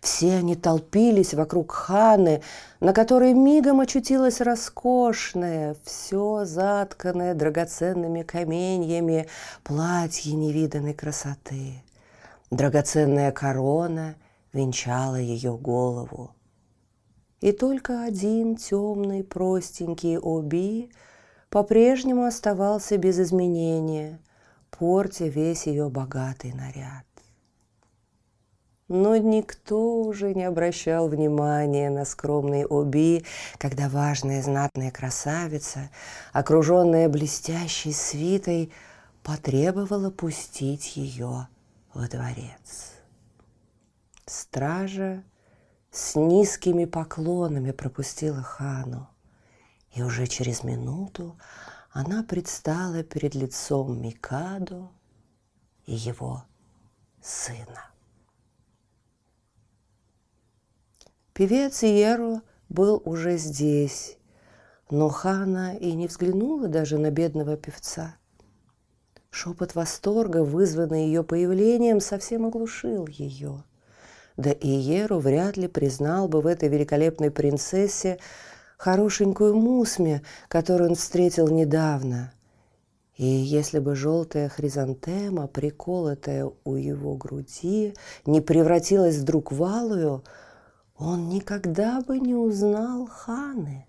Все 0.00 0.36
они 0.36 0.54
толпились 0.54 1.34
вокруг 1.34 1.72
ханы, 1.72 2.42
на 2.80 2.92
которой 2.92 3.34
мигом 3.34 3.80
очутилась 3.80 4.40
роскошная, 4.40 5.76
все 5.84 6.44
затканное 6.44 7.34
драгоценными 7.34 8.22
каменьями 8.22 9.28
платье 9.62 10.34
невиданной 10.34 10.94
красоты. 10.94 11.82
Драгоценная 12.50 13.32
корона 13.32 14.16
венчала 14.52 15.16
ее 15.16 15.56
голову. 15.56 16.34
И 17.40 17.50
только 17.50 18.04
один 18.04 18.56
темный 18.56 19.24
простенький 19.24 20.16
оби 20.16 20.90
по-прежнему 21.50 22.24
оставался 22.24 22.96
без 22.98 23.18
изменения, 23.18 24.20
портя 24.70 25.26
весь 25.26 25.66
ее 25.66 25.88
богатый 25.88 26.52
наряд. 26.52 27.04
Но 28.92 29.16
никто 29.16 30.02
уже 30.02 30.34
не 30.34 30.44
обращал 30.44 31.08
внимания 31.08 31.88
на 31.88 32.04
скромный 32.04 32.66
Оби, 32.66 33.24
когда 33.56 33.88
важная 33.88 34.42
знатная 34.42 34.90
красавица, 34.90 35.88
окруженная 36.34 37.08
блестящей 37.08 37.94
свитой, 37.94 38.70
потребовала 39.22 40.10
пустить 40.10 40.94
ее 40.98 41.48
во 41.94 42.06
дворец. 42.06 42.92
Стража 44.26 45.24
с 45.90 46.14
низкими 46.14 46.84
поклонами 46.84 47.70
пропустила 47.70 48.42
хану, 48.42 49.08
и 49.94 50.02
уже 50.02 50.26
через 50.26 50.64
минуту 50.64 51.38
она 51.92 52.22
предстала 52.22 53.02
перед 53.02 53.34
лицом 53.34 54.02
Микадо 54.02 54.90
и 55.86 55.94
его 55.94 56.44
сына. 57.22 57.91
Певец 61.34 61.82
Иеру 61.82 62.42
был 62.68 63.00
уже 63.06 63.38
здесь, 63.38 64.18
но 64.90 65.08
Хана 65.08 65.74
и 65.74 65.92
не 65.92 66.06
взглянула 66.06 66.68
даже 66.68 66.98
на 66.98 67.10
бедного 67.10 67.56
певца. 67.56 68.16
Шепот 69.30 69.74
восторга, 69.74 70.44
вызванный 70.44 71.06
ее 71.06 71.24
появлением, 71.24 72.00
совсем 72.00 72.44
оглушил 72.44 73.06
ее. 73.06 73.64
Да 74.36 74.52
и 74.52 74.68
Иеру 74.68 75.20
вряд 75.20 75.56
ли 75.56 75.68
признал 75.68 76.28
бы 76.28 76.42
в 76.42 76.46
этой 76.46 76.68
великолепной 76.68 77.30
принцессе 77.30 78.18
хорошенькую 78.76 79.56
Мусме, 79.56 80.22
которую 80.48 80.90
он 80.90 80.96
встретил 80.96 81.48
недавно. 81.48 82.34
И 83.16 83.24
если 83.24 83.78
бы 83.78 83.94
желтая 83.94 84.50
хризантема, 84.50 85.46
приколотая 85.46 86.50
у 86.64 86.74
его 86.74 87.16
груди, 87.16 87.94
не 88.26 88.42
превратилась 88.42 89.16
вдруг 89.16 89.50
в 89.50 89.64
алую– 89.64 90.22
он 91.02 91.28
никогда 91.28 92.00
бы 92.00 92.20
не 92.20 92.34
узнал 92.34 93.06
Ханы. 93.06 93.86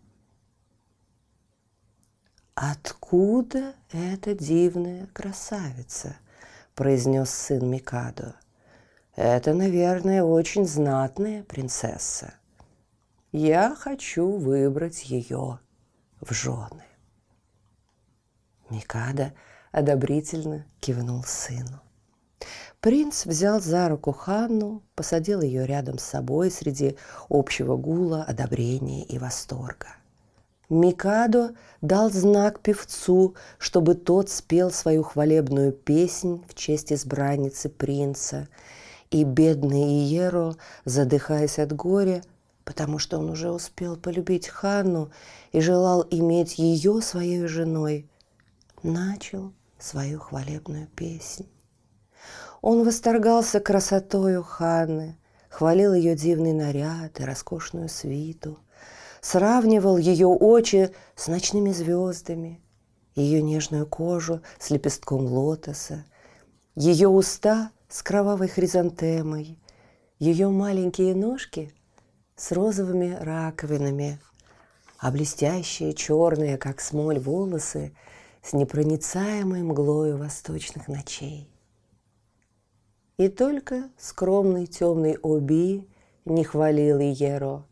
«Откуда 2.56 3.76
эта 3.91 4.34
дивная 4.34 5.08
красавица?»– 5.13 6.17
произнес 6.76 7.30
сын 7.30 7.69
Микадо. 7.69 8.36
«Это, 9.15 9.54
наверное, 9.54 10.23
очень 10.23 10.65
знатная 10.65 11.43
принцесса. 11.43 12.34
Я 13.32 13.76
хочу 13.76 14.38
выбрать 14.38 15.06
ее 15.06 15.60
в 16.19 16.34
жены». 16.34 16.84
Микадо 18.69 19.34
одобрительно 19.71 20.65
кивнул 20.80 21.23
сыну. 21.23 21.80
Принц 22.84 23.26
взял 23.26 23.62
за 23.62 23.88
руку 23.88 24.12
Ханну, 24.12 24.84
посадил 24.96 25.41
ее 25.41 25.65
рядом 25.65 25.98
с 25.98 26.04
собой 26.04 26.52
среди 26.52 26.98
общего 27.30 27.78
гула, 27.78 28.26
одобрения 28.28 29.06
и 29.06 29.17
восторга. 29.17 29.88
Микадо 30.67 31.56
дал 31.80 32.12
знак 32.12 32.60
певцу, 32.60 33.36
чтобы 33.58 33.96
тот 33.96 34.30
спел 34.30 34.69
свою 34.69 35.04
хвалебную 35.04 35.72
песнь 35.72 36.43
в 36.50 36.56
честь 36.56 36.91
избранницы 36.91 37.69
принца, 37.69 38.50
и 39.12 39.24
бедный 39.24 40.04
Иеро, 40.04 40.56
задыхаясь 40.84 41.60
от 41.60 41.72
горя, 41.72 42.22
потому 42.65 43.00
что 43.00 43.17
он 43.17 43.30
уже 43.30 43.50
успел 43.50 43.96
полюбить 43.96 44.50
Ханну 44.50 45.10
и 45.54 45.62
желал 45.62 46.06
иметь 46.12 46.60
ее 46.60 47.02
своей 47.02 47.48
женой, 47.48 48.10
начал 48.84 49.54
свою 49.80 50.19
хвалебную 50.19 50.88
песнь. 50.88 51.48
Он 52.63 52.86
восторгался 52.86 53.60
красотою 53.60 54.41
Ханны, 54.41 55.17
хвалил 55.49 55.93
ее 55.93 56.15
дивный 56.15 56.54
наряд 56.54 57.19
и 57.19 57.26
роскошную 57.26 57.89
свиту, 57.89 58.58
сравнивал 59.19 59.97
ее 59.97 60.28
очи 60.28 60.89
с 61.17 61.28
ночными 61.28 61.73
звездами, 61.73 62.62
ее 63.15 63.41
нежную 63.41 63.86
кожу 63.86 64.41
с 64.60 64.69
лепестком 64.69 65.26
лотоса, 65.26 66.06
ее 66.73 67.10
уста 67.10 67.71
с 67.89 68.02
кровавой 68.02 68.47
хризантемой, 68.47 69.60
ее 70.17 70.47
маленькие 70.47 71.15
ножки 71.15 71.73
с 72.38 72.54
розовыми 72.54 73.17
раковинами, 73.19 74.21
а 74.99 75.12
блестящие 75.12 75.91
черные, 75.91 76.58
как 76.58 76.80
смоль, 76.80 77.19
волосы 77.19 77.93
с 78.41 78.54
непроницаемой 78.54 79.63
мглою 79.63 80.17
восточных 80.17 80.88
ночей. 80.88 81.53
И 83.24 83.30
только 83.30 83.90
скромный 83.98 84.66
темный 84.66 85.18
Оби 85.22 85.88
не 86.26 86.44
хвалил 86.44 87.00
Иеро. 87.00 87.64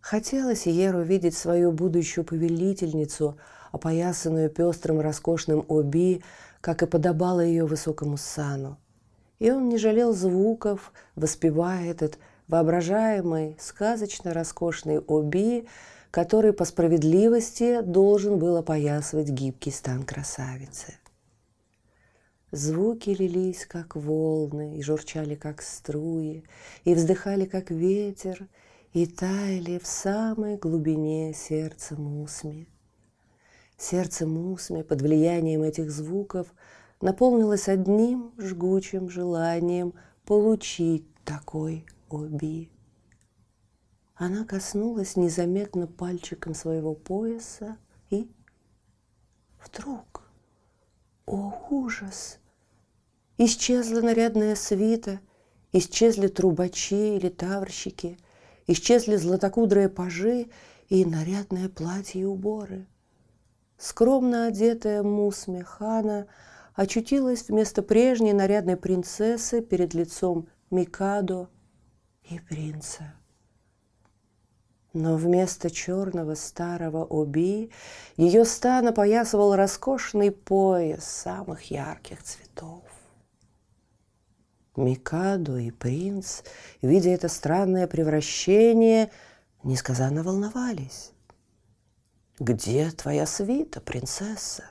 Хотелось 0.00 0.68
Иеру 0.68 1.02
видеть 1.02 1.36
свою 1.36 1.72
будущую 1.72 2.24
повелительницу, 2.24 3.36
опоясанную 3.72 4.50
пестрым 4.50 5.00
роскошным 5.00 5.64
Оби, 5.66 6.22
как 6.60 6.84
и 6.84 6.86
подобало 6.86 7.40
ее 7.40 7.66
высокому 7.66 8.16
сану. 8.16 8.78
И 9.40 9.50
он 9.50 9.68
не 9.68 9.78
жалел 9.78 10.12
звуков, 10.12 10.92
воспевая 11.16 11.90
этот 11.90 12.20
воображаемый, 12.46 13.56
сказочно 13.58 14.32
роскошный 14.32 15.00
Оби, 15.00 15.66
который 16.12 16.52
по 16.52 16.64
справедливости 16.64 17.80
должен 17.80 18.38
был 18.38 18.58
опоясывать 18.58 19.30
гибкий 19.30 19.72
стан 19.72 20.04
красавицы. 20.04 20.94
Звуки 22.54 23.10
лились, 23.10 23.66
как 23.66 23.96
волны, 23.96 24.78
и 24.78 24.82
журчали, 24.82 25.34
как 25.34 25.60
струи, 25.60 26.44
и 26.84 26.94
вздыхали, 26.94 27.46
как 27.46 27.72
ветер, 27.72 28.46
и 28.92 29.06
таяли 29.06 29.80
в 29.80 29.88
самой 29.88 30.56
глубине 30.56 31.34
сердца 31.34 31.96
Мусми. 31.96 32.68
Сердце 33.76 34.28
Мусми 34.28 34.82
под 34.82 35.02
влиянием 35.02 35.64
этих 35.64 35.90
звуков 35.90 36.54
наполнилось 37.00 37.68
одним 37.68 38.32
жгучим 38.38 39.10
желанием 39.10 39.92
получить 40.24 41.12
такой 41.24 41.84
оби. 42.08 42.70
Она 44.14 44.44
коснулась 44.44 45.16
незаметно 45.16 45.88
пальчиком 45.88 46.54
своего 46.54 46.94
пояса 46.94 47.78
и 48.10 48.30
вдруг, 49.58 50.22
о 51.26 51.52
ужас! 51.70 52.38
Исчезла 53.36 54.00
нарядная 54.00 54.54
свита, 54.54 55.18
исчезли 55.72 56.28
трубачи 56.28 57.16
или 57.16 57.28
таврщики, 57.28 58.16
исчезли 58.68 59.16
златокудрые 59.16 59.88
пажи 59.88 60.46
и 60.88 61.04
нарядное 61.04 61.68
платье 61.68 62.22
и 62.22 62.24
уборы. 62.24 62.86
Скромно 63.76 64.46
одетая 64.46 65.02
Мусме 65.02 65.64
хана 65.64 66.28
очутилась 66.74 67.48
вместо 67.48 67.82
прежней 67.82 68.32
нарядной 68.32 68.76
принцессы 68.76 69.60
перед 69.62 69.94
лицом 69.94 70.46
Микадо 70.70 71.48
и 72.30 72.38
принца. 72.38 73.14
Но 74.92 75.16
вместо 75.16 75.70
черного 75.70 76.34
старого 76.36 77.04
оби 77.04 77.72
ее 78.16 78.44
стан 78.44 78.86
опоясывал 78.86 79.56
роскошный 79.56 80.30
пояс 80.30 81.04
самых 81.04 81.72
ярких 81.72 82.22
цветов. 82.22 82.84
Микадо 84.76 85.56
и 85.58 85.70
принц, 85.70 86.42
видя 86.82 87.10
это 87.10 87.28
странное 87.28 87.86
превращение, 87.86 89.10
несказанно 89.62 90.22
волновались. 90.22 91.12
«Где 92.40 92.90
твоя 92.90 93.26
свита, 93.26 93.80
принцесса? 93.80 94.64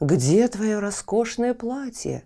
Где 0.00 0.46
твое 0.46 0.78
роскошное 0.78 1.52
платье? 1.52 2.24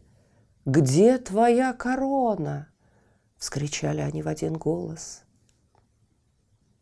Где 0.67 1.17
твоя 1.17 1.73
корона?»— 1.73 2.69
вскричали 3.39 4.03
они 4.03 4.23
в 4.23 4.29
один 4.29 4.55
голос. 4.55 5.23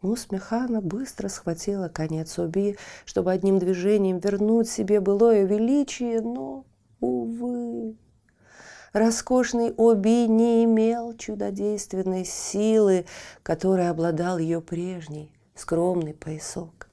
Усмехана 0.03 0.81
быстро 0.81 1.29
схватила 1.29 1.89
конец 1.89 2.39
Оби, 2.39 2.77
чтобы 3.05 3.31
одним 3.31 3.59
движением 3.59 4.19
вернуть 4.19 4.69
себе 4.69 5.01
былое 5.01 5.45
величие, 5.45 6.21
но, 6.21 6.65
увы, 7.01 7.97
роскошный 8.93 9.73
Оби 9.77 10.27
не 10.27 10.65
имел 10.65 11.17
чудодейственной 11.17 12.25
силы, 12.25 13.07
которой 13.43 13.91
обладал 13.91 14.39
ее 14.39 14.61
прежний 14.61 15.33
скромный 15.55 16.15
поясок. 16.15 16.89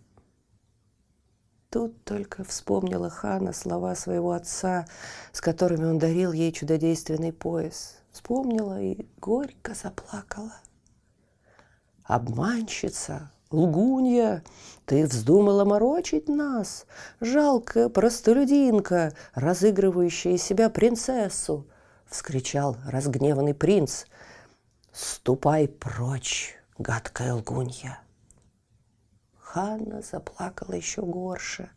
Тут 1.70 2.04
только 2.04 2.44
вспомнила 2.44 3.10
Хана 3.10 3.52
слова 3.52 3.96
своего 3.96 4.32
отца, 4.32 4.86
с 5.32 5.42
которыми 5.42 5.86
он 5.86 5.98
дарил 5.98 6.32
ей 6.32 6.52
чудодейственный 6.52 7.34
пояс. 7.34 7.98
Вспомнила 8.12 8.80
и 8.80 9.08
горько 9.20 9.74
заплакала. 9.74 10.54
Обманщица, 12.04 13.32
лгунья, 13.50 14.44
ты 14.86 15.06
вздумала 15.08 15.66
морочить 15.66 16.30
нас, 16.30 16.86
жалкая 17.20 17.90
простолюдинка, 17.90 19.14
разыгрывающая 19.34 20.34
из 20.34 20.44
себя 20.44 20.70
принцессу, 20.70 21.66
вскричал 22.14 22.78
разгневанный 22.86 23.54
принц. 23.54 24.06
Ступай 24.92 25.68
прочь, 25.68 26.56
гадкая 26.78 27.34
лгунья. 27.34 28.00
Ханна 29.40 30.02
заплакала 30.02 30.74
еще 30.74 31.02
горше. 31.02 31.70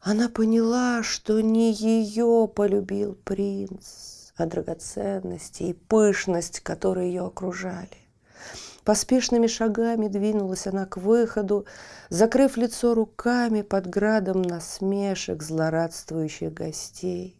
Она 0.00 0.28
поняла, 0.28 1.02
что 1.02 1.40
не 1.40 1.72
ее 1.72 2.48
полюбил 2.48 3.14
принц, 3.14 4.32
а 4.36 4.46
драгоценности 4.46 5.64
и 5.64 5.72
пышность, 5.72 6.60
которые 6.60 7.08
ее 7.08 7.26
окружали. 7.26 7.96
Поспешными 8.84 9.48
шагами 9.48 10.08
двинулась 10.08 10.66
она 10.66 10.86
к 10.86 10.96
выходу, 10.96 11.66
закрыв 12.08 12.56
лицо 12.56 12.94
руками 12.94 13.62
под 13.62 13.86
градом 13.86 14.40
насмешек 14.40 15.42
злорадствующих 15.42 16.54
гостей. 16.54 17.37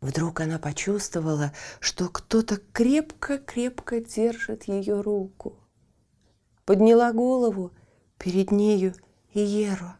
Вдруг 0.00 0.40
она 0.40 0.58
почувствовала, 0.58 1.52
что 1.80 2.08
кто-то 2.08 2.58
крепко-крепко 2.72 4.00
держит 4.00 4.64
ее 4.64 5.00
руку. 5.00 5.58
Подняла 6.64 7.12
голову, 7.12 7.72
перед 8.18 8.50
нею 8.50 8.94
Иеру. 9.34 9.94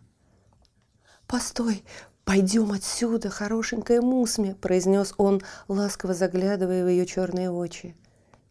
«Постой, 1.26 1.84
пойдем 2.24 2.72
отсюда, 2.72 3.30
хорошенькая 3.30 4.00
Мусме»,— 4.00 4.54
произнес 4.60 5.14
он, 5.18 5.42
ласково 5.66 6.14
заглядывая 6.14 6.84
в 6.84 6.88
ее 6.88 7.06
черные 7.06 7.50
очи. 7.50 7.96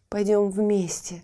«Пойдем 0.10 0.50
вместе. 0.50 1.24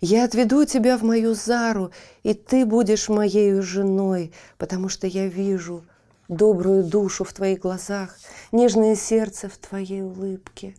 Я 0.00 0.24
отведу 0.24 0.64
тебя 0.64 0.96
в 0.96 1.02
мою 1.02 1.34
Зару, 1.34 1.92
и 2.22 2.32
ты 2.32 2.64
будешь 2.64 3.08
моей 3.08 3.60
женой, 3.60 4.32
потому 4.56 4.88
что 4.88 5.06
я 5.06 5.26
вижу 5.26 5.84
добрую 6.30 6.84
душу 6.84 7.24
в 7.24 7.32
твоих 7.32 7.58
глазах, 7.58 8.16
нежное 8.52 8.94
сердце 8.94 9.48
в 9.48 9.58
твоей 9.58 10.02
улыбке. 10.02 10.76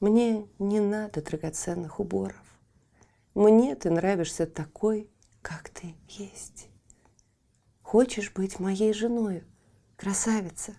Мне 0.00 0.48
не 0.58 0.80
надо 0.80 1.22
драгоценных 1.22 2.00
уборов. 2.00 2.42
Мне 3.34 3.76
ты 3.76 3.90
нравишься 3.90 4.46
такой, 4.46 5.10
как 5.42 5.68
ты 5.68 5.94
есть. 6.08 6.68
Хочешь 7.82 8.32
быть 8.32 8.58
моей 8.58 8.94
женой, 8.94 9.44
красавица? 9.96 10.72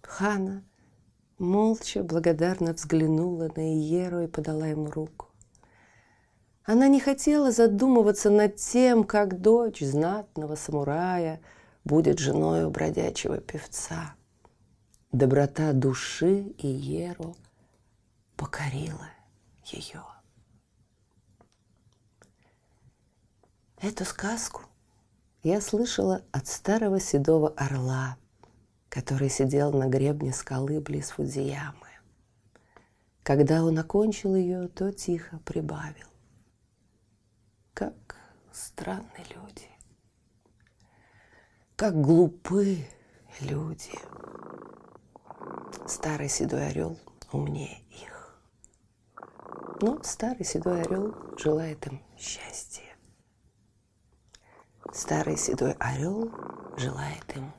Хана 0.00 0.64
молча, 1.36 2.02
благодарно 2.02 2.72
взглянула 2.72 3.50
на 3.54 3.74
Иеру 3.74 4.22
и 4.22 4.26
подала 4.26 4.66
ему 4.68 4.90
руку. 4.90 5.26
Она 6.64 6.88
не 6.88 6.98
хотела 6.98 7.52
задумываться 7.52 8.30
над 8.30 8.56
тем, 8.56 9.04
как 9.04 9.40
дочь 9.40 9.80
знатного 9.80 10.54
самурая 10.54 11.42
будет 11.86 12.18
женой 12.18 12.64
у 12.64 12.70
бродячего 12.70 13.38
певца. 13.38 14.16
Доброта 15.12 15.72
души 15.72 16.52
Иеру 16.58 17.36
покорила 18.36 19.08
ее. 19.64 20.02
Эту 23.80 24.04
сказку 24.04 24.62
я 25.44 25.60
слышала 25.60 26.24
от 26.32 26.48
старого 26.48 26.98
седого 26.98 27.50
орла, 27.50 28.16
который 28.88 29.30
сидел 29.30 29.72
на 29.72 29.86
гребне 29.86 30.32
скалы 30.32 30.80
близ 30.80 31.10
Фудзиямы. 31.10 31.86
Когда 33.22 33.62
он 33.62 33.78
окончил 33.78 34.34
ее, 34.34 34.66
то 34.66 34.92
тихо 34.92 35.38
прибавил. 35.44 36.08
Как 37.74 38.16
странны 38.52 39.24
люди. 39.30 39.75
Как 41.76 41.94
глупы 41.94 42.86
люди. 43.38 43.92
Старый 45.86 46.30
седой 46.30 46.68
орел 46.68 46.98
умнее 47.32 47.82
их. 47.90 48.40
Но 49.82 50.02
старый 50.02 50.46
седой 50.46 50.80
орел 50.80 51.14
желает 51.36 51.86
им 51.86 52.02
счастья. 52.16 52.96
Старый 54.90 55.36
седой 55.36 55.72
орел 55.72 56.32
желает 56.78 57.36
им 57.36 57.52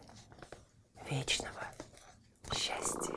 вечного 1.12 1.68
счастья. 2.56 3.14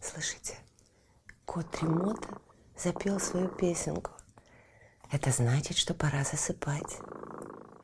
Слышите, 0.00 0.56
кот 1.44 1.70
Тремота 1.70 2.38
запел 2.74 3.20
свою 3.20 3.48
песенку. 3.48 4.12
Это 5.10 5.30
значит, 5.30 5.76
что 5.76 5.92
пора 5.92 6.24
засыпать. 6.24 6.98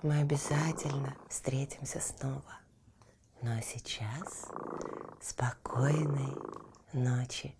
Мы 0.00 0.20
обязательно 0.20 1.16
встретимся 1.28 2.00
снова. 2.00 2.60
Ну 3.42 3.50
а 3.50 3.60
сейчас 3.60 4.46
спокойной 5.20 6.36
ночи. 6.92 7.56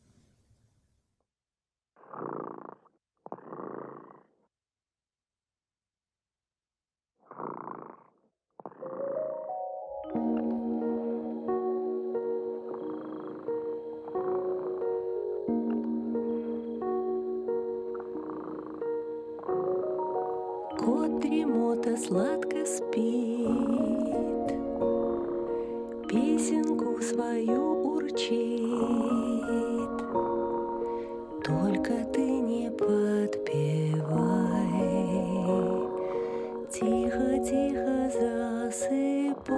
Дремота 21.88 21.96
сладко 21.96 22.66
спит, 22.66 22.98
Песенку 26.08 27.00
свою 27.02 27.94
урчит. 27.94 28.68
Только 31.44 31.92
ты 32.12 32.20
не 32.20 32.70
подпевай, 32.70 34.08
Тихо-тихо 36.70 38.10
засыпай, 38.70 39.56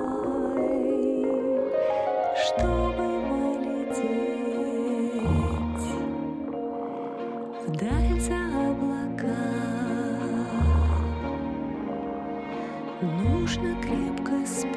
Нужно 13.02 13.74
крепко 13.80 14.46
спать 14.46 14.70